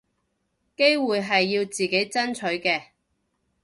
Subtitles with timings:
[0.75, 2.85] 機會係要自己爭取嘅